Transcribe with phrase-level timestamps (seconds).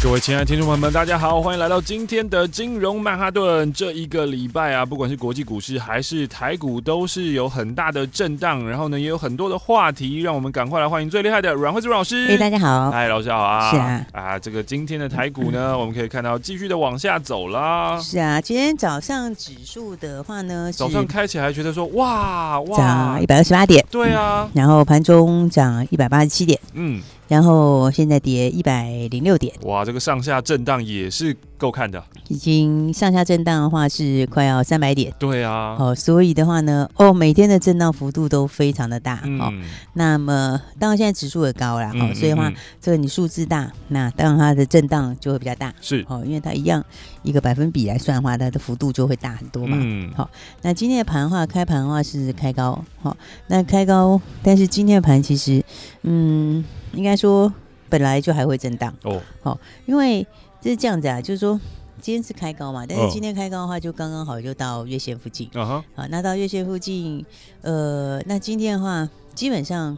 [0.00, 3.70] 各位亲爱的听众朋友们，大家好，欢迎来到今天的金融曼哈顿。
[3.72, 12.28] 这一个礼拜啊，不管是国际股市还是台股，都是有很大的震荡，然后呢，也有很多的话题，让我们赶快来欢迎最厉害的阮慧珠老师。
[12.28, 13.72] 哎，大家好，嗨，老师好啊。
[13.72, 17.98] 是啊，啊，这个今天的台股呢，我们可以看到继续的往下走啦。
[18.00, 27.02] 是啊，今天早上指数的话呢，早上开起来觉得说哇哇，涨一百二十八点，对啊，嗯、然后盘中涨一百八十七点，嗯。
[27.28, 32.02] 然后现在跌一百零六点，哇，这个上下震荡也是够看的。
[32.28, 35.12] 已经上下震荡的话是快要三百点。
[35.18, 39.20] 对啊，哦，所以的话呢，哦，每天的震荡幅度都非常的大。
[39.24, 39.52] 嗯、哦，
[39.92, 45.72] 那么当然现在指数也高了，嗯、哦，所以的话，嗯、这个你数字大，那当然它的震荡就会比较大。
[45.80, 46.82] 是，哦，因为它一样
[47.22, 49.76] 一个百分比来算的话，它的幅度就会大很多嘛。
[49.80, 50.30] 嗯，好、哦，
[50.62, 53.16] 那今天的盘的话，开盘的话是开高，好、哦，
[53.48, 55.62] 那开高，但是今天的盘其实，
[56.02, 56.64] 嗯。
[56.92, 57.52] 应该说
[57.88, 58.94] 本来就还会震荡。
[59.04, 60.26] 哦，好，因为
[60.60, 61.58] 这是这样子啊，就是说
[62.00, 67.24] 今天是开高嘛，但是今天开高的话就刚刚好就到月线附近，啊哈，好，那到月线附近，
[67.62, 69.96] 呃，那今天的话基本上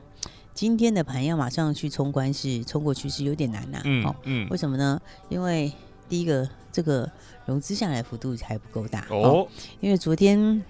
[0.54, 5.00] 今天的盘要马上去冲关是冲过去是有点难呐，嗯嗯，为什么呢？
[5.28, 5.72] 因为
[6.08, 7.10] 第一个这个
[7.46, 9.46] 融资下来幅度还不够大哦，
[9.80, 10.62] 因为昨天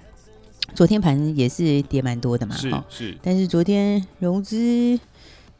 [0.74, 4.98] 昨天盘也是跌蛮多的嘛，是是，但是昨天融资。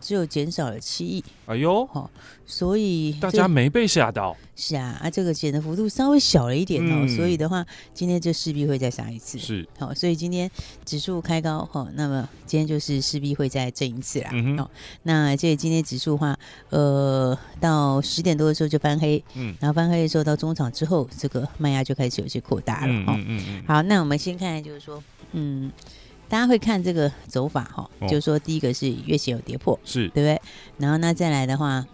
[0.01, 2.11] 只有减少了七亿，哎呦，好、哦，
[2.47, 4.37] 所以大家没被吓到。
[4.57, 9.39] 是啊，啊，这个减的幅度稍微小了一点哦，嗯、所以的话，今天就势必会再杀一次。
[9.39, 10.51] 是，好、哦，所以今天
[10.85, 14.31] 指数开高，哈、哦，那么今天就是势必会再震一次啦。
[14.59, 14.71] 哦，
[15.03, 16.39] 那这今天指数的话，
[16.71, 22.93] 呃，到十点多的时候就翻黑，嗯，然后翻黑的时候到中场之后，这个卖压就开始有些扩大了。
[22.93, 23.65] 嗯嗯嗯，嗯。
[23.67, 25.03] 好，那我们先看，就是说，
[25.33, 25.71] 嗯。
[26.31, 30.41] 大家会看这个走法哈，哦、就是说第一个是月线有跌破，是对不对？
[30.79, 31.85] 然后那再来的话，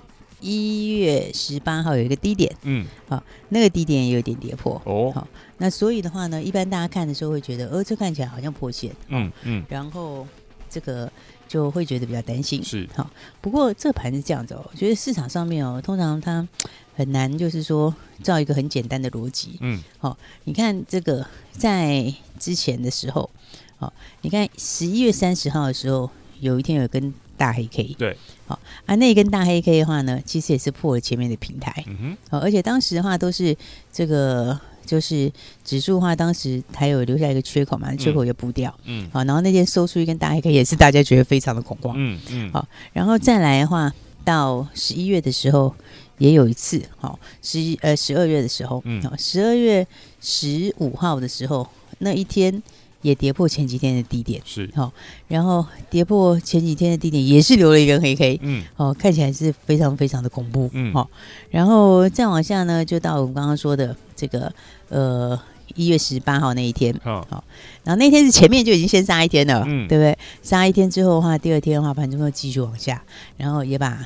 [0.41, 5.11] 一月十八号有一个低点，嗯，好，那个低点也有点跌破哦。
[5.11, 5.27] 好，
[5.57, 10.27] 那所以的话呢，一般大家看的时候会觉得，呃，这看起来好像破线，嗯嗯，然后
[10.69, 11.11] 这个
[11.49, 13.11] 就会觉得比较担心，是好。
[13.41, 16.47] 不过这盘是这样子哦，我觉得市场上面哦，通常它
[16.95, 23.31] 很难，就是说照一个很简单的逻辑，嗯，好，你看这个在之前的时候。
[23.79, 23.93] 好，
[24.23, 26.11] 你看十一月三十号的时候，
[26.41, 28.17] 有一天有一根大黑 K，对，
[28.47, 33.55] 好啊，那一根大黑 K 的话呢，其实也是破了前面的平台，嗯哼，好，而且当时的话都是
[33.93, 35.31] 这个就是
[35.63, 43.93] 指数的话，当时还有留下一个缺口嘛，缺口也补掉，嗯，好，然后那天收出一根大黑 K，也是大家觉得非常的恐慌，嗯嗯，好，然后再来的话，
[44.25, 45.75] 到十一月的时候
[46.17, 49.87] 也有一次，好，十一呃十二月的时候，嗯，好，十二月
[50.23, 52.63] 十五号的时候那一天。
[53.06, 54.69] 也跌破前几天的低点，是。
[54.75, 54.93] 好、哦，
[55.28, 61.09] 然后跌破前几天的低点，也是留了一根黑 K，嗯，哦，看起来是非常非常的恐怖，嗯，好、哦，
[61.50, 64.53] 然后再往下呢，就到我们刚刚说的这个
[64.89, 65.41] 呃
[65.77, 67.45] 一月十八号那一天，好、哦，
[67.84, 70.19] 然后那天是前面就已经先杀一天了，嗯，对不对？
[70.43, 73.00] 杀一天之后的话，第二天的话盘中又继续往下，
[73.37, 74.05] 然后也把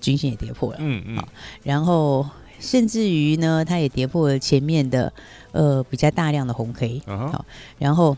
[0.00, 1.22] 均线也跌破了，嗯嗯，
[1.62, 2.26] 然后
[2.58, 5.12] 甚至于呢，它也跌破了前面的
[5.52, 7.44] 呃比较大量的红 K，好、uh huh 哦，
[7.78, 8.16] 然后。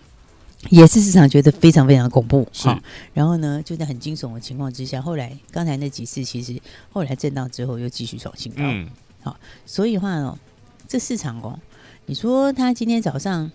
[0.71, 6.59] 也是市场觉得非常非常恐怖，哈、哦，然后呢，就在很惊悚的情况之下，后来刚才那几次其实
[6.91, 8.89] 后来震荡之后又继续创新高，嗯，
[9.23, 9.37] 好，
[9.67, 10.39] 所以的话哦，
[10.87, 11.59] 这市场哦，
[12.06, 13.50] 你说他今天早上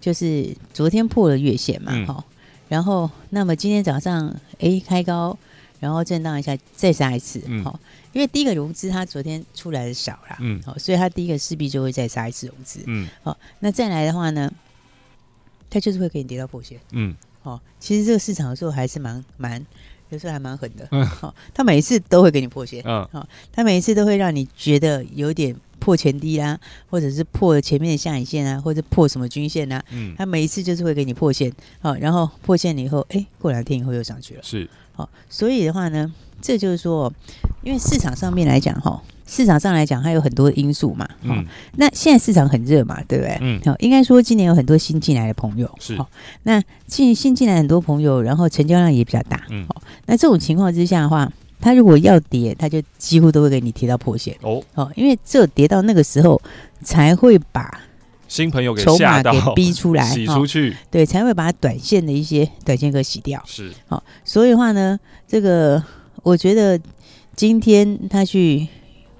[0.00, 2.36] 就是昨天破了月线嘛，好、嗯，
[2.68, 5.38] 然后那么今天早上哎开高，
[5.78, 14.50] 然后震荡一下再杀一次，好、嗯，因为第一个融资它昨天出来的少啦，嗯，好，所以它第一个势必就会再杀一次融资，嗯，好，那再来的话呢？
[15.70, 17.14] 它就是会给你跌到破线，嗯，
[17.44, 19.64] 哦，其实这个市场有时候还是蛮蛮，
[20.10, 26.56] 有时候还蛮狠的，嗯，好，它每一次都会给你破线，嗯，好，它每一次都会让你觉得有点破前低啊，
[26.88, 37.12] 或者是破前面的下影线啊，或者破什么均线啊，嗯，它每一次就是会给你破线，好，然后破线了以后，哎，过两天以后又上去了，是，好，所以的话呢，这就是说，
[37.64, 39.02] 因为市场上面来讲，哈。
[39.32, 41.08] 市场上来讲，它有很多因素嘛。
[41.22, 41.46] 嗯。
[41.76, 43.38] 那现在市场很热嘛，对不对？
[43.40, 43.60] 嗯。
[43.64, 45.72] 好，应该说今年有很多新进来的朋友。
[45.78, 45.96] 是。
[45.96, 46.10] 好，
[46.42, 49.40] 那进新进来很多朋友，然后成交量也比较大。
[49.50, 49.64] 嗯。
[49.68, 54.36] 好，那这种情况之下的话，它如果要跌，它就几乎都会给你提到破线。
[54.42, 54.62] 哦。
[54.74, 56.40] 哦，因为只有跌到那个时候
[56.82, 57.80] 才会把
[58.26, 63.42] 新朋友给吓到，筹码给逼出来， 洗出去，对，才会把短线的一些短线给洗掉。
[63.46, 64.98] 是，好，所以的话呢，
[65.28, 65.82] 这个
[66.22, 66.80] 我觉得
[67.36, 68.68] 今天他去。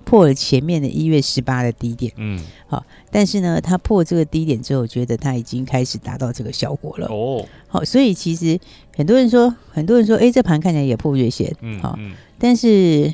[0.02, 7.06] 破了前面的一月十八的低点，嗯，好，但是呢，它破这个低点之后，我觉得它已经开始达到这个效果了。
[7.08, 8.58] 哦，好，所以其实
[8.96, 11.98] 很多人说，很多人说，哎、欸，这盘看起来也破月线，嗯，好，
[12.38, 13.12] 但是。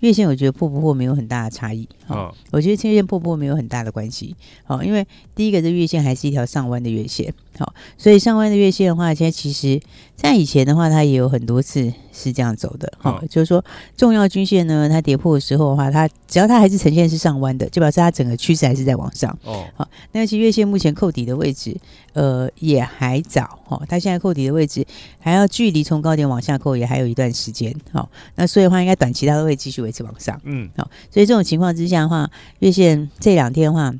[0.00, 4.32] 月线我觉得破不破没有很大的差异，哦，我觉得月线破不破没有很大的关系，
[4.62, 5.04] 好，因为
[5.34, 9.80] 第一个这月线还是一条上弯的月线，好，所以上弯的月线的话，现在其实
[10.14, 13.64] 在以前的话，它也有很多次是这样走的，好，就是说
[13.96, 21.76] 重要均线呢，它跌破的时候的话，它只要它还是呈现是上弯的，就表示它整个趋势还是在往上，哦，好，那其实月线目前扣底的位置，
[22.12, 24.86] 呃，也还早，哦，它现在扣底的位置
[25.18, 33.92] 还要距离从高点往下扣也还有一段时间，好，那所以的话，应该短期它都会继续维持往上，嗯，好，所以这种情况之下的话，月线这两天的话，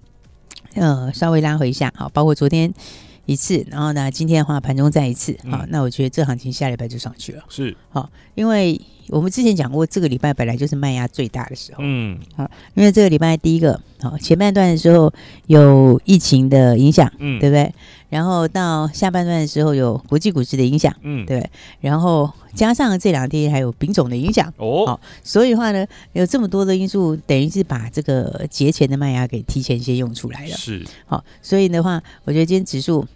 [0.74, 2.72] 呃，稍微拉回一下，好，包括昨天
[3.28, 15.12] 一次，然后呢，今天的话盘中再一次，好，那我觉得这行情下礼拜就上去了，是，好，因为我们之前讲过，这个礼拜本来就是卖压最大的时候，嗯，好，因为这个礼拜第一个，好，前半段的时候
[15.46, 17.70] 有疫情的影响，嗯，对不对？
[18.08, 21.46] 然后到下半段的时候有国际股市的影响，嗯，对，
[21.82, 33.06] 然后加上这两天还有丙种的影响，哦，好，所以的话呢，有这么多的因素，等于是把这个节前的卖压给提前先用出来了，是，好，所以的话，我觉得今天指数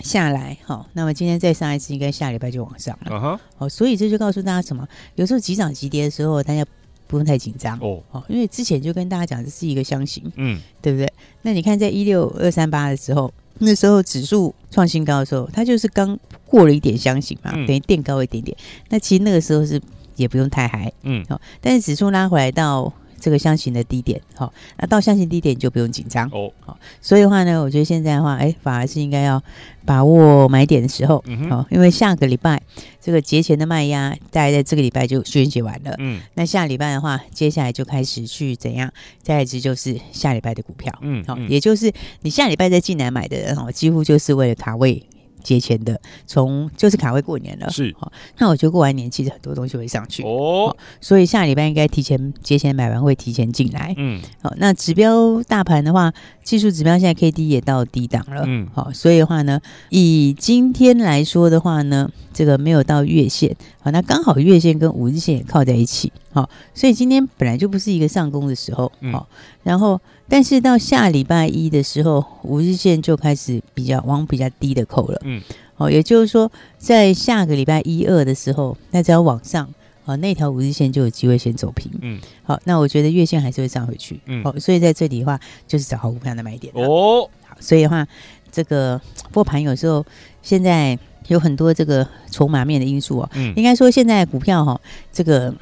[0.00, 4.86] 下来，好，那么今天再上一次，应该下礼拜就往上了，好，所以这就告诉大家什么？
[5.14, 6.64] 有时候急涨急跌的时候，大家
[7.06, 11.12] 不用太紧张哦，好，因为之前就跟大家讲这是一个箱型，嗯，对不对？
[11.42, 13.32] 那你看在一六二三八的时候。
[13.58, 18.54] 那时候指数创新高的时候，它就是刚过了一点箱型嘛，嗯、等于垫高一点点。
[18.90, 19.80] 那其实那个时候是
[20.14, 21.40] 也不用太嗨，嗯，好。
[21.58, 26.78] 但是指数拉回来到这个箱型的低点，好，那到箱型低点就不用紧张哦，好。
[27.00, 29.42] 所以的话呢，我觉得现在的话，哎，反而是应该要。
[29.86, 32.60] 把握买点的时候，好、嗯哼，因为下个礼拜
[33.00, 35.94] 这个节前的卖压，大概在这个礼拜就宣泄完了。
[36.00, 38.92] 嗯，那下礼拜的话，接下来就开始去怎样？
[39.22, 41.92] 再来一支就是下礼拜的股票，嗯，好，也就是
[42.22, 45.00] 你下礼拜再进来买的人，哦，几乎就是为了卡位。
[45.46, 48.10] 节前的，从就是卡位过年了，是好。
[48.38, 54.52] 那我觉得过完年其实很多东西会上去哦，所以下礼拜应该提前节前买完会提前进来，嗯，好。
[54.56, 56.12] 那指标大盘的话，
[56.42, 58.90] 技术指标现在 K D 也到低档了，嗯，好。
[58.92, 59.60] 所以的话呢，
[59.90, 69.28] 以今天来说的话呢，这个没有到月线，好，那刚好月线跟五日线也靠在一起，好，所以今天本来就不是一个上攻的时候，好，
[69.62, 70.00] 然后。
[70.28, 75.20] 但是到下礼拜一的时候，五日线就开始比较往比较低的扣了。
[75.24, 75.40] 嗯，
[75.76, 79.72] 哦，也就是说，在下个礼拜一二的时候，那只要往上，
[80.04, 81.90] 啊，那条五日线就有机会先走平。
[82.00, 84.20] 嗯，好，那我觉得月线还是会上回去。
[84.26, 85.38] 嗯，好，所以在这里的话，
[85.68, 86.74] 就是找好股票的买点。
[86.74, 88.04] 哦，好，所以的话，
[88.50, 89.00] 这个
[89.30, 90.04] 波盘有时候
[90.42, 90.98] 现在
[91.28, 93.30] 有很多这个筹码面的因素哦。
[93.34, 94.80] 嗯，应该说现在股票哈，
[95.12, 95.54] 这个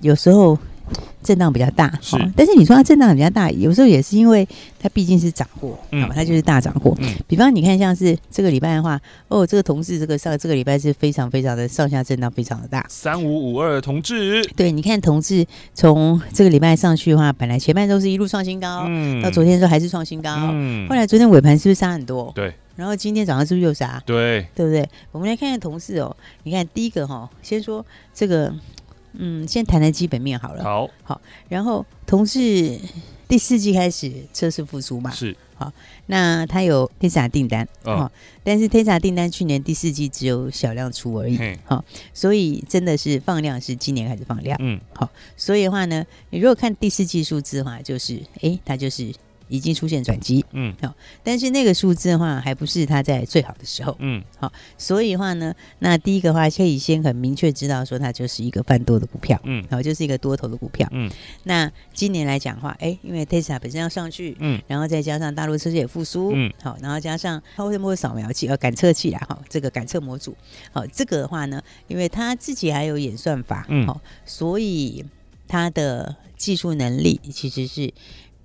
[0.00, 0.56] 有时候。
[1.26, 4.46] 震荡比较大，是，但是你说它震荡比较大，有时候也是因为
[4.78, 6.96] 它毕竟是涨过，嗯，它就是大涨过。
[7.00, 15.44] 嗯，比方你看，像是这个礼拜的话，哦，这个同志这个上这个礼拜是非常非常的上下震荡非常的大，三五五二同志，对，你看同志
[15.74, 22.30] 从这个礼拜上去的话，本来前半周是一路创新高，嗯，到昨天的时候还是创新高，嗯，后来昨天尾盘是不是杀很多？
[22.36, 24.00] 对，然后今天早上是不是又杀？
[24.06, 24.88] 对，对不对？
[25.10, 28.54] 我们来看看同事哦，你看第一个哈，先说这个。
[29.18, 30.62] 嗯，先谈谈基本面好了。
[30.62, 32.78] 好，好，然后同志
[33.28, 35.10] 第四季开始测试复苏嘛？
[35.10, 35.36] 是。
[35.58, 35.72] 好，
[36.04, 38.12] 那他有 Tesla 订单，哦，哦，
[38.44, 49.10] 但是 Tesla 订单去年第四季只有小量出而已，好嘿，所以真的是放量是今年开始放量，嗯，好，所以的话呢，你如果看第四季数字的话，就是，哎，它就是。
[49.48, 61.10] 已经出现转机，嗯，好，但是那个数字的话，还不是它在最好的时候，嗯，好，所以的话呢，那第一个话可以先很明确知道说它就是一个泛多的股票，嗯，好，就是一个多头的股票，嗯，
[61.44, 70.36] 那今年来讲的话，哎、欸，因为 Tesla 本身要上去，嗯，然后再加上大陆车市也复苏，嗯，好，然后加上它为什么会扫描器呃感测器啦，哈，这个感测模组，
[70.72, 75.04] 好，这个的话呢，因为它自己还有演算法，嗯，好，所以
[75.46, 77.94] 它的技术能力其实是。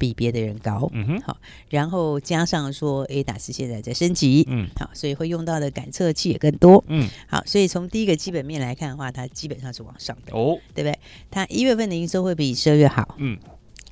[0.02, 1.38] 比别的人高，嗯哼，好，
[1.70, 11.00] 然后加上说，ADAS 现在在升级，嗯，好，所以会用到的感测器也更多，嗯，好，所以从第一个基本面来看的话，它基本上是往上的，哦，对不对？
[11.30, 13.38] 它一月份的营收会比十二月好，嗯，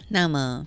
[0.08, 0.66] 那么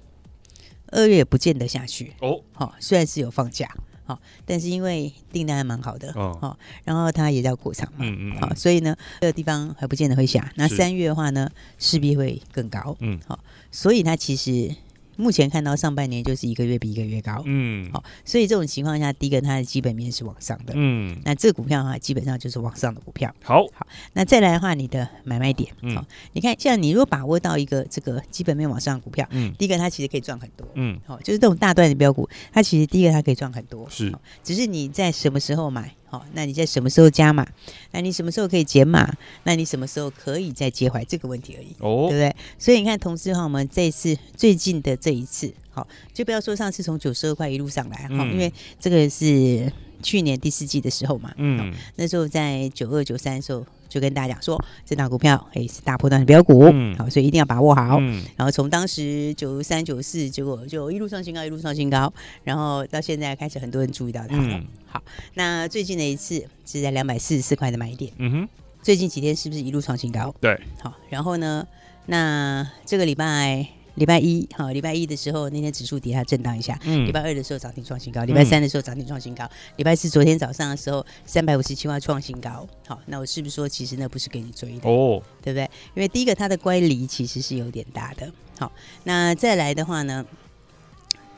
[0.92, 3.68] 二月也不见得下去，哦，好，虽然是有放假。
[4.04, 10.52] 好，但是因为订单还蛮好的，哦，然后它也在过场嘛，嗯嗯，好，所以呢，这个地方还不见得会下。
[10.56, 13.38] 那三月的话呢，势必会更高，嗯，好，
[13.72, 14.74] 所以它其实。
[15.16, 35.94] 目前看到上半年就是一个月比一个月高，嗯，好，所以这种情况下，第一个它的基本面是往上的，嗯，那这个股票的话，基本上就是往上的股票，好，好，那再来的话，你的买卖点，嗯，好，你看，像你如果把握到一个这个基本面往上的股票，嗯，第一个它其实可以赚很多，嗯，好，就是这种大段的标股，它其实第一个它可以赚很多，是，只是你在什么时候买。
[36.12, 37.48] 好，那你在什么时候加码？
[37.92, 39.10] 那你什么时候可以减码？
[39.44, 42.36] 那你什么时候可以再接回这个问题而已，哦，对不对？
[42.58, 53.64] 所以你看，同时哈，我们这一次最近的这一次，好，就不要说上次从九十二块一路上来，哈、嗯，因为这个是去年第四季的时候嘛，嗯，那时候在九二九三的时候。
[53.92, 57.98] 就跟大家讲说，这档股票诶是大波段的标股，嗯、好，所以一定要把握好。
[58.00, 62.10] 嗯、然后从当时九三九四，结果就一路上新高，一路上新高，
[62.42, 64.54] 然后到现在开始很多人注意到它了。
[64.54, 65.02] 嗯、好，
[65.34, 68.10] 那最近的一次是在两百四十四块的买点。
[68.16, 68.48] 嗯哼，
[68.80, 70.34] 最近几天是不是一路创新高？
[70.40, 71.66] 对，好，然后呢，
[72.06, 73.81] 那这个礼拜。
[73.94, 76.78] 礼拜一，好，礼拜一的时候，那天指数底下震荡一下。
[76.84, 77.06] 嗯。
[77.06, 82.66] 礼拜二的时候涨停创新高，礼拜三的时候涨停创新高，礼拜四昨天早上的时候三百五十七块创新高。
[82.86, 84.88] 好，那我是不是说其实那不是给你追的？
[84.88, 85.64] 哦，对不对？
[85.94, 88.32] 因为第一个它的乖离其实是有点大的。
[88.58, 88.72] 好，
[89.04, 90.24] 那再来的话呢？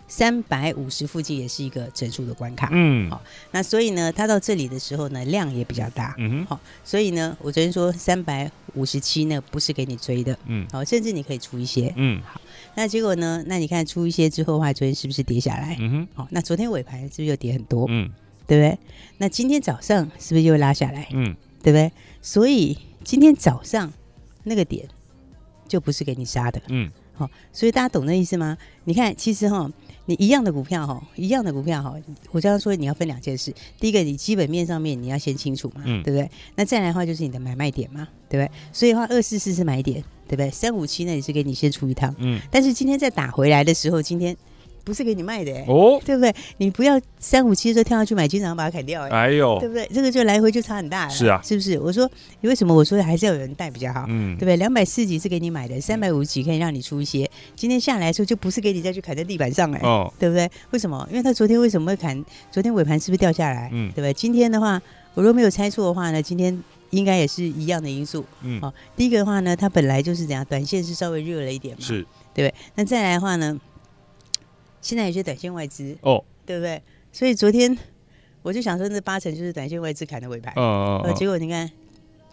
[0.06, 3.20] 三百五十附近也是一个整数的关卡，嗯，好，
[3.52, 12.38] 那所以呢，它到这里的时候呢，量也比较大，嗯哼，好，所以呢，我昨天说三百五十七呢，不是给你追的，嗯，好，甚至你可以出一些，嗯，好，
[12.74, 15.76] 那结果呢，那你看出一些之后的话，昨天是不是跌下来？
[15.80, 17.86] 嗯哼，好，那昨天尾盘是不是又跌很多？
[17.88, 18.10] 嗯，
[18.46, 18.78] 对不对？
[19.18, 21.08] 那今天早上是不是又拉下来？
[21.12, 21.90] 嗯，对不对？
[22.20, 23.92] 所以今天早上
[24.42, 24.88] 那个点
[25.68, 28.56] 就不是给你杀的，嗯，好，所以大家懂那意思吗？
[28.84, 29.70] 你看，其实哈。
[30.06, 31.94] 你一样的股票哈，一样的股票哈，
[32.30, 33.52] 我刚刚说你要分两件事。
[33.80, 36.30] 第一个，你基本面上面你要先清楚嘛，嗯、对不对？
[36.56, 38.50] 那再来的话就是你的买卖点嘛，对不对？
[38.72, 40.50] 所以的话，二四四是买点，对不对？
[40.50, 42.40] 三五七那也是给你先出一趟，嗯。
[42.50, 44.36] 但是今天再打回来的时候，今天。
[44.84, 46.32] 不是给你卖的哎，哦，对不对？
[46.58, 49.88] 你不要三五七的时候跳下去买，经常把它砍掉哎，哎呦，对不对？
[49.92, 51.78] 这个就来回就差很大了，是啊，是不是？
[51.80, 52.08] 我说
[52.42, 52.74] 你为什么？
[52.74, 54.56] 我说还是要有人带比较好，嗯，对不对？
[54.56, 57.28] 两百四十几是给你买的，三百五十几可以让你出一些。
[57.56, 60.50] 今天下来的时候就不是给你再去砍在地板上哎，哦，对不对？
[60.70, 61.06] 为什么？
[61.10, 62.22] 因为他昨天为什么会砍？
[62.50, 63.70] 昨天尾盘是不是掉下来？
[63.72, 64.12] 嗯，对不对？
[64.12, 64.80] 今天的话，
[65.14, 68.24] 我如果没有猜错的话呢，今天应该也是一样的因素。
[68.42, 72.54] 嗯，好，第一个的话呢，它本来就是怎样，短线是稍微热了一点嘛，是，对不对？
[72.74, 73.58] 那再来的话呢？
[74.84, 76.80] 现在有些短线外资哦，对不对？
[77.10, 77.76] 所以昨天
[78.42, 81.70] 我就想说，那八成就是短线外资砍的尾盘，哦哦哦，结果你看。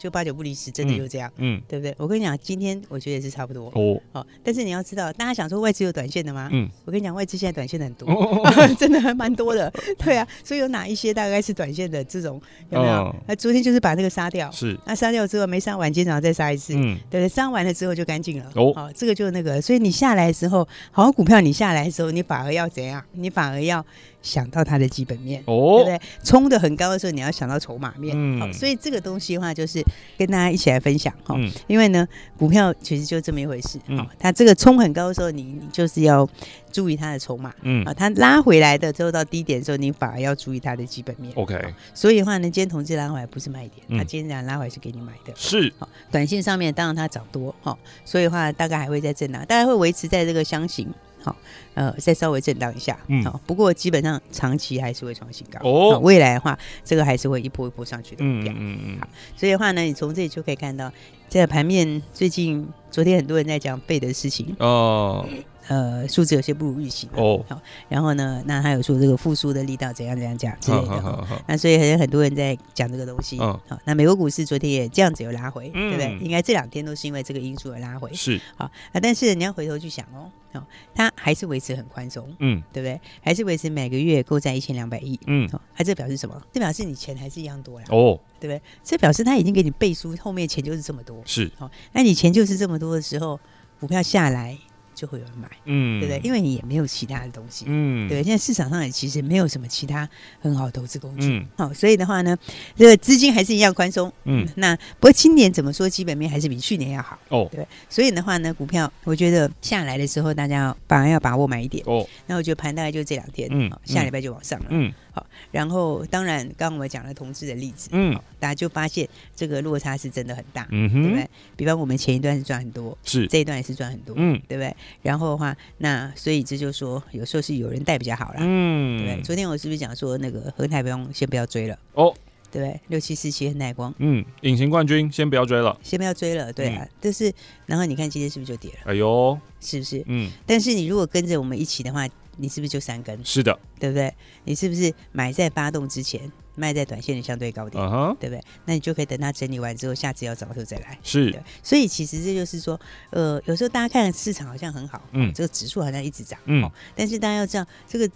[0.02, 1.94] 就八九不离十，真的就这样，嗯，嗯对不对？
[2.00, 4.02] 我跟你讲，今天我觉得也是差不多哦。
[4.12, 6.50] 好，但是你要知道，大家想说外资有短线的吗？
[6.52, 9.72] 嗯，我跟你讲，外资现在短线的很多，哦哦哦真的还蛮多的。
[10.04, 12.42] 对啊，所以有哪一些大概是短线的这种
[12.72, 13.16] 有没有？
[13.28, 18.52] 那、哦、昨天就是把那个杀掉，是那杀掉之后没杀完，今天早上再杀一次，嗯，对，杀完了之后就干净了。
[18.56, 23.04] 哦，好，这个就是那个，所以你下来的时候，好股票你下来的时候，你反而要怎样？
[23.12, 23.86] 你反而要。
[24.22, 26.02] 想到它的基本面，哦，对不对？
[26.24, 29.84] 冲的很高的时候，你要想到筹码面，嗯，好，所以这个东西的话，就是
[30.18, 31.36] 跟大家一起来分享哈。
[31.38, 36.28] 嗯，因为呢，股票其实就这么一回事，嗯，它这个冲很高的时候，你你就是要
[36.72, 41.60] 注意它的筹码，嗯，啊，它拉回来的之后到低点的时候，你反而要注意它的基本面，OK。
[41.94, 50.88] 所以的话呢，今天同志拉回来不是卖点，它今天拉回来是给你买的，是，好，短线上面当然它涨多，哈，所以的话大概还会在震荡，大概会维持在这个箱型。
[51.24, 51.36] 好，
[51.74, 56.00] 呃，再稍微震荡一下，嗯，好，不过基本上长期还是会创新高哦。
[56.00, 59.00] 未来的话，这个还是会一波一波上去的，嗯嗯嗯。
[59.00, 60.92] 好，所以的话呢，你从这里就可以看到，
[61.30, 65.26] 这个盘面最近昨天很多人在讲背的事情哦。
[65.72, 67.42] 呃，数字有些不如预期哦。
[67.48, 71.26] 好，然后呢，那他有说这个复苏的力道怎样怎样讲之类的好。
[71.48, 73.40] 那所以还有很多人在讲这个东西。
[73.40, 76.18] 好，那美国股市昨天也这样子有拉回，对不对？
[76.20, 78.14] 应该这两天都是因为这个因素而拉回。
[78.14, 78.38] 是。
[78.58, 80.62] 好，啊，但是你要回头去想哦，哦，
[80.94, 83.00] 它还是维持很宽松，嗯，对不对？
[83.22, 86.42] 还是维持每个月购债一千两百亿，嗯，好，它这表示什么？
[86.52, 88.62] 这表示你钱还是一样多呀，哦，对不对？
[88.84, 91.22] 这表示他已经给你背书，后面钱就是这么多。
[91.26, 91.50] 是。
[91.58, 93.40] 好，那你钱就是这么多的时候，
[93.80, 94.58] 股票下来。
[95.02, 96.22] 就会有人买，嗯，对不对？
[96.24, 98.22] 因为你也没有其他的东西，嗯，对。
[98.22, 100.08] 现在市场上也其实没有什么其他
[100.40, 102.38] 很好的投资工具，嗯，好，所以的话呢，
[102.76, 104.48] 这个资金还是一样宽松，嗯。
[104.58, 107.68] 那不过今年怎么说，基本面还是比去年要好，哦，对。
[107.90, 112.08] 所以的话呢，股票我觉得下来的时候，大家要反而要把握买一点，哦。
[112.28, 114.94] 那我觉得盘大概就这两天，嗯，下礼拜就往上了，嗯。
[115.14, 121.30] 好，然后当然刚刚我们讲了同志的例子，嗯，大家就发现这个落差是真的很大，嗯哼，对不对？
[121.56, 124.76] 比方我们前一段是赚很多，是这一段也是赚很多，嗯，对不对？
[125.02, 129.24] 然后的话，那所以这就说有时候是有人带比较好啦，嗯，对不对？
[129.24, 132.14] 昨天我是不是讲说那个何太不用先不要追了哦？
[132.60, 132.80] 对？
[132.88, 136.88] 六七四七很耐光，嗯，隐形冠军先不要追了，先不要追了，对啊。
[137.00, 137.32] 但是
[137.66, 138.92] 然后你看今天是不是就跌了？
[138.92, 140.04] 哎呦，是不是？
[140.08, 140.32] 嗯。
[140.46, 142.08] 但是你如果跟着我们一起的话。
[142.38, 143.24] 你是不是就三根？
[143.26, 144.12] 是的，对不对？
[144.46, 148.18] 你是不是买在发动之前，卖在短线的相对高点？Uh huh.
[148.18, 148.42] 对不对？
[148.66, 150.98] 那你就可以等它整理完之后，下次要找的时候再来。
[151.04, 152.80] 是，所以其实这就是说，
[153.12, 158.10] 呃，有时候大家看市场好像很好，嗯，这个指数好像一直涨，嗯，但是大家要知道，这个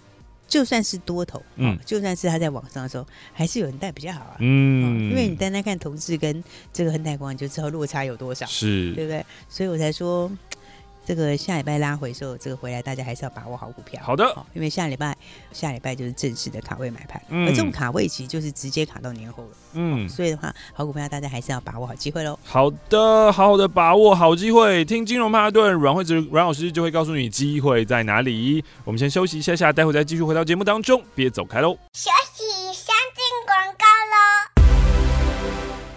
[0.48, 9.26] 就算是多头，嗯，就算是它在往上的时候，还是有人带比较好啊，嗯，因为你单单看同志跟这个恒泰光，你就知道落差有多少，是对不对？
[9.50, 10.32] 所以我才说。
[11.06, 14.02] 这个下礼拜拉回的时候，这个回来大家还是要把握好股票。
[14.04, 15.16] 好的，因为下礼拜
[15.52, 19.50] 下礼拜就是正式的卡位买盘，嗯、而这种卡位其实就是直接卡到年后了。
[19.74, 22.38] 嗯，所以的话，好股票大家还是要把握好机会喽。
[22.44, 28.64] 好的，好好的把握好机会，听金融曼哈顿阮惠子阮老师就会告诉你机会在哪里。
[28.84, 31.78] 我们先休息一下下，待会再继续回到节目当中，别走开喽。
[31.94, 32.44] 休息，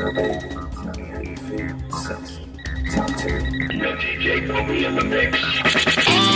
[0.00, 2.40] survey, tell me how you feel, self,
[2.90, 3.28] talk to.
[3.76, 6.29] No DJ, put me in the mix.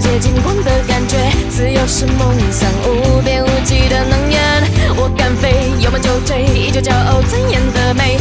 [0.00, 1.16] 接近光的感觉，
[1.50, 4.38] 自由是梦想，无边无际的能源。
[4.96, 8.16] 我敢飞，有梦就追，依旧骄傲尊严的美。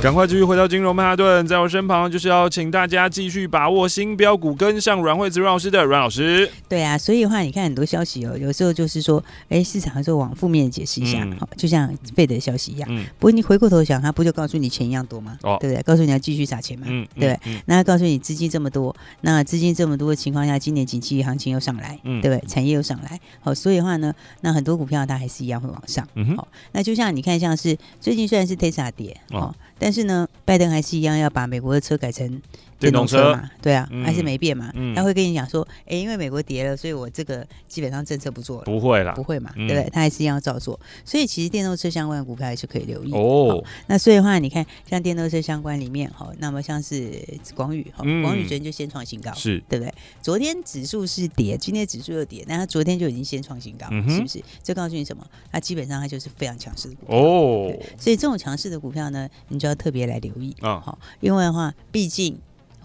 [0.00, 6.48] 赶快继续回到金融曼哈顿，在我身旁就是要请大家继续把握新标股，跟上阮惠子阮老师的阮老师。
[6.68, 12.88] 对啊，所以的话，你看很多消息哦，有时候就是说，哎，市场就往负面解释一下，好、嗯，就像费德消息一样。
[12.92, 13.04] 嗯。
[13.18, 15.36] 不过你回过头想，他不就告诉你钱一样多吗？
[15.42, 15.82] 哦，对不对？
[15.82, 16.86] 告诉你要继续撒钱嘛。
[16.88, 17.04] 嗯。
[17.16, 17.52] 对不对？
[17.52, 22.48] 嗯、那他告诉你资金这么多，那资金这么多的情况下，今年景气行情又上来，嗯，对不对？
[22.48, 26.06] 产业又上来，好，所以的话呢，那很多股票它还是一样会往上。
[26.14, 26.36] 嗯哼。
[26.36, 29.52] 好，那就像你看，像是最近虽然是 Tesla 跌，哦。
[29.78, 32.40] 但是呢，拜登还是一样要把美国的车改成
[32.78, 33.40] 电动车嘛？
[33.42, 34.70] 车对啊，嗯、还是没变嘛。
[34.74, 38.64] 嗯、他会跟你讲说，哎、欸，因为美国跌了，所以我这个基本上政策不做了。
[38.64, 39.52] 不会啦，不会嘛？
[39.56, 39.90] 嗯、对不对？
[39.90, 40.78] 他还是一样照做。
[41.04, 43.62] 所以其实电动车相关的股票还是可以留意哦。
[43.86, 47.22] 那所以的话，你看像电动车相关里面哈，那么像是
[47.54, 49.92] 广宇哈，广宇昨天就先创新高，是对不对？
[50.22, 54.42] 昨天指数是跌，今天指数又跌，那他昨天就已经先创新高，嗯、是不是？
[54.62, 55.26] 这告诉你什么？
[55.50, 57.72] 它基本上它就是非常强势的股票哦。
[57.98, 60.78] 所以这种强势的股票呢，你就要特别来留意啊。
[60.80, 62.38] 好，因为的话，毕竟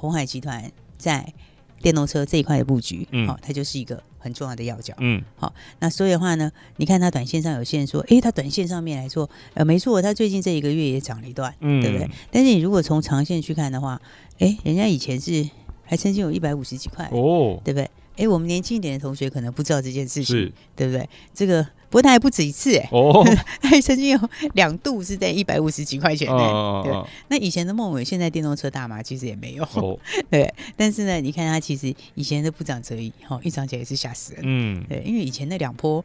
[0.03, 1.33] 鸿海集团在
[1.81, 12.09] 电动车这一块的布局，嗯，好，它就是一个很重要的要角，嗯，好，那所以的话呢，你看它短线上有些人说，诶，它短线上面来说，呃，没错，它最近这一个月也涨了一段，嗯，对不对？
[12.29, 14.01] 但是你如果从长线去看的话，
[14.39, 15.49] 诶，人家以前是
[15.83, 17.89] 还曾经有一百五十几块，哦，对不对？
[18.17, 21.07] 诶，我们年轻一点的同学可能不知道这件事情，对不对？
[21.33, 21.65] 这个。
[21.93, 23.23] 不过他还不止一次哎，哦，
[23.61, 26.33] 还曾经有两度是在一百五十几块钱呢。
[26.33, 29.63] 哦、对，那以前的梦伟，现在电动车大麻其实也没有。
[29.75, 29.95] 哦、
[30.31, 34.41] 对，但是呢，你看他其实以前都不涨则已，哈，一涨起来也是吓死人。
[34.43, 36.03] 嗯，对，因为以前那两波。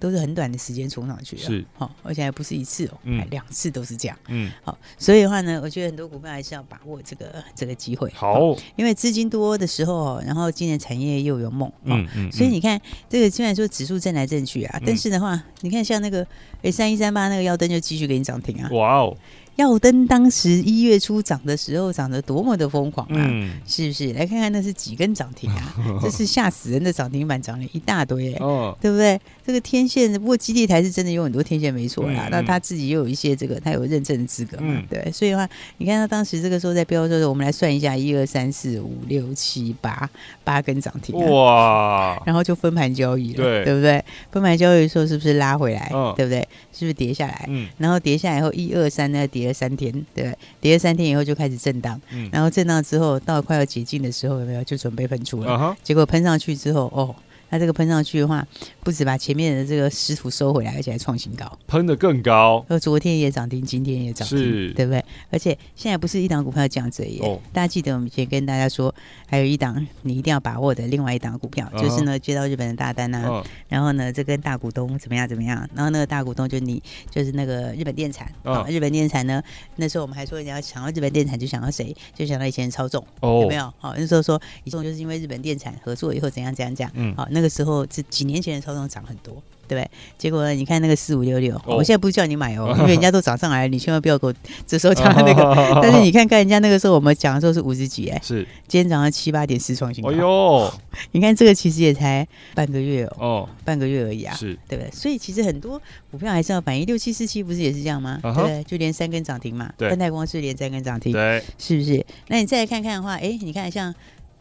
[0.00, 1.64] 都是很短的时间冲上去的，是。
[1.76, 16.26] 好，而且还不是一次哦，还两次都是这样，嗯，好，所以的话呢，我觉得很多股票还是要把握这个 这个机会，好，因为资金多的时候，然后今年产业又有梦，嗯嗯，所以你看这个虽然说指数震来震去啊，但是的话，你看像那个
[16.62, 19.16] 哎三一三八那个耀灯就继续给你涨停啊，哇哦。
[19.56, 23.16] 耀登当时一月初涨的时候涨得多么的疯狂啊！
[23.16, 24.12] 嗯、是不是？
[24.14, 25.74] 来看看那是几根涨停啊？
[26.00, 29.20] 这是吓死人的涨停板，涨了一大堆，哦，对不对？
[29.44, 32.28] 这个天线，不过基地台是真的有很多天线没错啦。
[32.28, 34.66] 嗯、那他自己也有一些这个，他有认证的资格嘛？
[34.68, 40.08] 嗯、对，所以的话，你看他当时这个时候在标的时候，我们来算一下，一二三四五六七八
[40.44, 42.20] 八根涨停，哇！
[42.24, 44.02] 然后就分盘交易了，对，对不对？
[44.30, 45.90] 分盘交易的时候是不是拉回来？
[45.92, 46.40] 哦、对不对？
[46.72, 47.44] 是不是跌下来？
[47.48, 55.52] 嗯，然后跌下来以后，一二三呢，跌了三天，对，跌了三天以后就开始震荡，嗯，然后震荡之后到快要解禁的时候，有没有就准备喷出了？
[55.52, 57.14] 啊、结果喷上去之后，哦。
[57.50, 58.46] 它这个喷上去的话，
[58.84, 62.64] 不止把前面的这个师徒收回来，而且还创新高，喷的更高。
[62.68, 64.72] 呃昨天也涨停，今天也涨停，是。
[64.74, 65.04] 对不对？
[65.30, 68.94] 而且现在不是一档股票这样子耶，哦、大家记得我们以前跟大家说，
[69.26, 79.42] 还有一档你一定要把握的另外一档股票，嗯、就是呢接到日本的大单呢、啊，嗯、然后呢这跟大股东怎么样怎么样，然后那个大股东就你就是那个日本电产，嗯、日本电产呢
[79.74, 83.72] 那时候我们还说你要想到日本电产就想到谁，就想到以前超重，哦、有没有？
[83.78, 87.39] 好那时候说以前就是因为日本电产合作以后怎样怎样讲，嗯，好那。
[87.40, 89.90] 那个时候，是几年前的超重涨很多，对不对？
[90.18, 94.34] 结果呢，你看那个四五六六，我现在不是叫你买哦， 因为人家都涨上来了，你千万不要给我
[94.66, 95.54] 这时候讲那个。
[95.82, 100.10] 但是你看看人家那个时候，我们讲的时候是五十几哎，是今天早上七八点四创新高。
[100.10, 100.72] 哎呦，
[101.12, 104.90] 你看这个其实也才半个月哦，半个月而已啊，是对不对？
[104.92, 108.18] 所以其实很多股票还是要反映六七四七，不是也是这样吗？
[108.22, 108.62] 对不对？
[108.64, 112.04] 就连三根涨停嘛，对，焖泰光是连三根涨停，对，是不是？
[112.28, 113.94] 那你再来看看的话，哎，你看像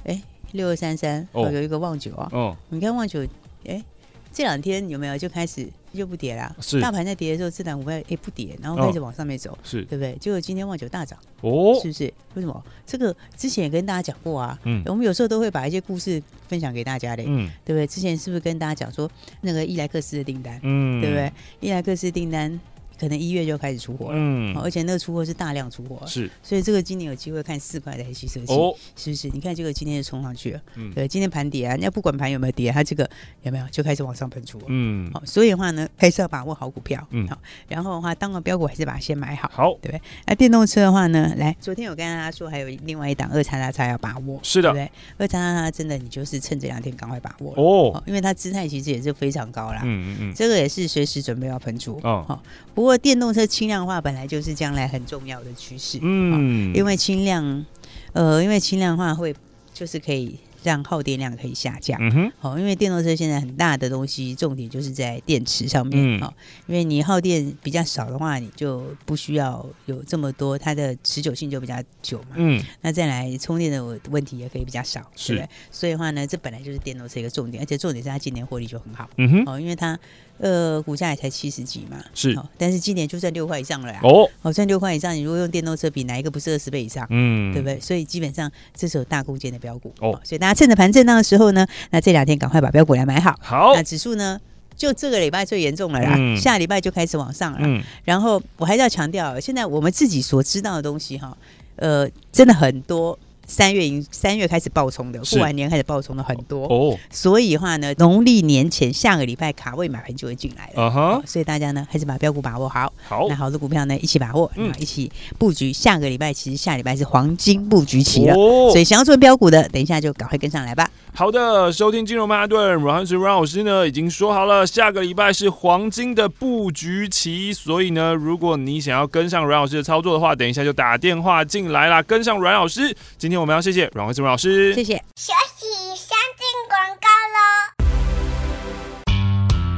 [0.04, 0.22] 哎。
[0.54, 3.26] 六二三三哦，有一个旺九啊，哦，你看旺九，
[3.66, 3.84] 哎，
[4.32, 6.56] 这两天有没有就开始又不跌了？
[6.60, 10.16] 是，大盘在跌的时候，自然股票也不跌，然后开始往上面走，是对不对？
[10.20, 12.14] 结果今天旺九大涨，哦，是不是？
[12.36, 12.64] 为什么？
[12.86, 17.88] 这个之前也跟大家讲过啊，嗯，我们有时候都会把一些故事分享给大家的，嗯，对不对？
[17.88, 19.10] 之前是不是跟大家讲说
[19.42, 21.32] 那个伊莱克斯的订单，嗯，对不对？
[21.60, 22.60] 伊莱克斯订单。
[23.00, 29.30] 可能一月就开始出货了，嗯，而且那个出货是大量出货，是，所以这个今年有机会看四块的黑色系，哦，是不是？
[29.30, 33.10] 你看这个今天就冲上去了，嗯，对，今天盘跌啊，人家不管盘有没有跌，它这个
[33.44, 37.38] 有没有就开始往上喷出，嗯，好，所以的话呢，还是要把握好股票，嗯，好，
[37.70, 40.02] 然后的话，当个标股还是把它先买好，好，对不对？
[40.26, 44.92] 那电动车的话呢，来，昨天有跟大家说还有另外一档二叉叉叉要把握，是的，对不对？
[45.20, 52.44] 二叉叉叉真的你就是趁这两天赶快把握哦，因为它姿态其实也是非常高啦，嗯嗯嗯，这个也是随时准备要喷出，哦，好，
[52.80, 57.66] 不过电动车轻量化本来就是将来很重要的趋势，嗯，因为轻量，
[58.14, 59.36] 呃，因为轻量化会
[59.74, 62.00] 就是可以让耗电量可以下降。
[62.02, 66.18] 嗯哼，好，因为电动车现在很大的东西，重点就是在电池上面。
[66.22, 66.34] 好，
[66.68, 72.36] 因为你耗电比较少的话，你就不需要有这么多，它的持久性就比较久嘛。
[72.36, 75.50] 嗯，那再来充电的问题也可以比较少，是对不对？
[75.70, 79.10] 所以的话呢，这本来就是电动车一个重点，而且重点是它今年获利就很好。
[79.18, 80.00] 嗯哼，哦，因为它。
[80.40, 84.00] 呃，股价也才七十几嘛，是，但是今年就算六块以上了呀。
[84.04, 87.06] 哦，好，算六块以上，你如果用电动车比，哪一个不是二十倍以上？
[87.10, 87.78] 嗯，对不对？
[87.82, 89.94] 所以基本上这是有大空间的标股。
[90.00, 93.38] 哦，所以大家趁着盘震荡的时候呢，那这两天赶快把标股来买好。
[93.42, 94.40] 好，那指数呢，
[94.78, 97.60] 就这个礼拜最严重了啦，嗯、下礼拜就开始往上了。
[97.62, 101.38] 嗯，然后我还是要强调，现在我们自己所知道的东西哈，
[101.76, 103.20] 呃，真的很多。
[103.50, 106.68] 三月已三月开始爆冲的，过完年开始爆冲的很多。
[106.68, 115.74] 哦，所以的话呢，农历年前下个礼拜卡位买盘就会进来了，哦，所以大家呢还是把标股把握好，好，那好的股票呢一起把握，嗯，一起布局。
[115.74, 118.36] 下个礼拜其实下礼拜是黄金布局期了，
[118.70, 120.90] 所以想要做标股的，等一下就赶快跟上来吧。
[121.16, 132.96] 好的，收听金融曼哈顿，阮老师阮老师呢已经说好了，下个礼拜是黄金的布局期，所以呢，如果你想要跟上阮老师的操作的话，等一下就打电话进来啦，跟上阮老师。
[133.18, 133.40] 今天。
[133.40, 134.98] 我们要谢谢阮惠慈阮老师，谢谢。
[135.16, 137.48] 休息，先进广告喽。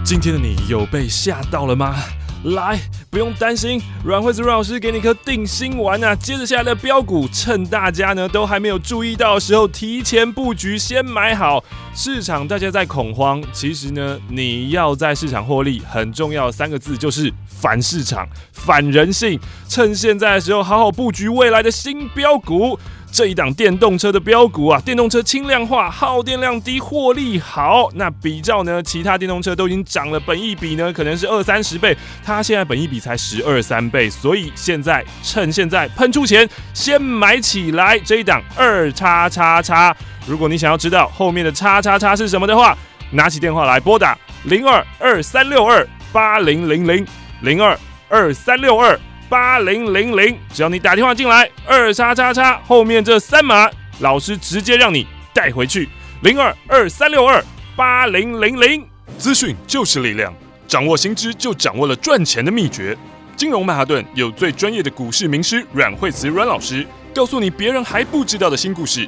[0.04, 1.96] 今天的你有被吓到了吗？
[2.44, 2.80] 来，
[3.12, 6.16] 不用担心，阮惠子阮老师给你颗定心丸啊！
[6.16, 11.64] 接着下来的标股，趁大家呢都还没有注意到的时候，提前布局，先买好。
[11.94, 19.40] 市场大家在恐慌，其实呢，你要在市场获利，很重要的三个字就是反市场、反人性。
[19.68, 22.80] 趁现在的时候，好好布局未来的新标股。
[23.12, 27.90] 这一档电动车的标股啊，电动车轻量化，耗电量低，获利好。
[27.96, 39.96] 那比较呢，其他电动车都已经涨了，本一比呢可能是二三十倍，它现在本一比才十二三倍，所以现在趁现在喷出钱，先买起来这一档二叉叉叉。
[40.26, 42.78] 如果你想要知道后面的叉叉叉是什么的话，
[43.12, 47.06] 拿起电话来拨打零二二三六二八零零零
[47.42, 48.98] 零二二三六二。
[49.32, 55.88] 八零零零，只要你打电话进来，二叉叉叉后面这三码，老师直接让你带回去。
[56.22, 57.42] 零二二三六二
[57.74, 58.86] 八零零零，
[59.18, 60.34] 资讯就是力量，
[60.68, 62.98] 掌握新知就掌握了赚钱的秘诀。
[63.38, 69.08] 金融曼哈顿有最专业的股市名师阮惠慈阮老师，告诉你别人还不知道的新故事。